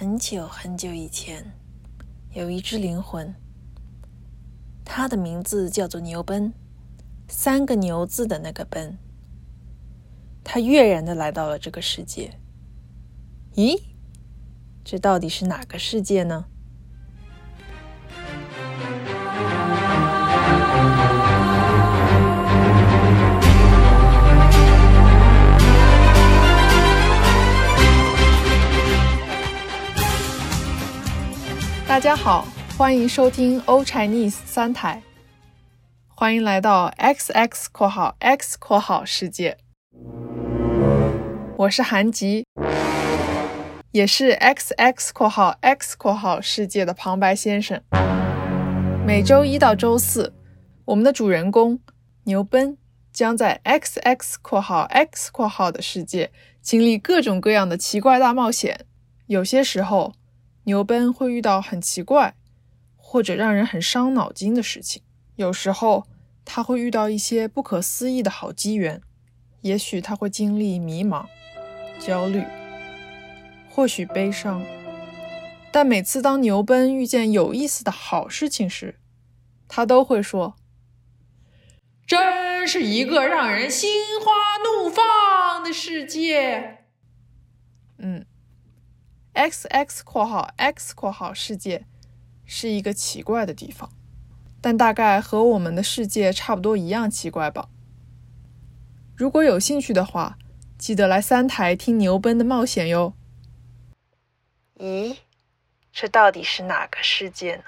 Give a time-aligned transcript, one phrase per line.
[0.00, 1.44] 很久很久以前，
[2.32, 3.34] 有一只灵魂，
[4.82, 6.54] 它的名字叫做牛奔，
[7.28, 8.96] 三个牛字的那个奔。
[10.42, 12.32] 它跃然的来到了这个世界。
[13.56, 13.78] 咦，
[14.82, 16.46] 这到底是哪个世界呢？
[31.90, 32.46] 大家好，
[32.78, 35.02] 欢迎收听欧 Chinese 三台，
[36.06, 39.58] 欢迎来到 XX 括号 X 括号世界。
[41.56, 42.46] 我是韩吉，
[43.90, 47.82] 也是 XX 括号 X 括号世界的旁白先生。
[49.04, 50.32] 每周一到周四，
[50.84, 51.80] 我们的主人公
[52.22, 52.78] 牛奔
[53.12, 56.30] 将在 XX 括号 X 括号的世界
[56.62, 58.86] 经历各种各样的奇怪大冒险，
[59.26, 60.12] 有些时候。
[60.64, 62.34] 牛奔会遇到很奇怪
[62.96, 65.02] 或者让人很伤脑筋的事情，
[65.36, 66.06] 有时候
[66.44, 69.00] 他会遇到一些不可思议的好机缘，
[69.62, 71.26] 也许他会经历迷茫、
[71.98, 72.44] 焦虑，
[73.70, 74.62] 或许悲伤。
[75.72, 79.00] 但每次当牛奔遇见有意思的好事情时，
[79.66, 80.56] 他都会说
[82.06, 84.32] ：“真是一个让人心花
[84.64, 86.84] 怒放的世界。”
[87.98, 88.26] 嗯。
[89.32, 91.86] X X 括号 X 括号世界
[92.44, 93.90] 是一个奇怪的地方，
[94.60, 97.68] 但大概和我们的世界差不多一样奇怪吧。
[99.16, 100.36] 如果有兴趣的话，
[100.76, 103.14] 记得来三台听牛奔的冒险哟。
[104.78, 105.18] 咦，
[105.92, 107.64] 这到底是哪个世界呢？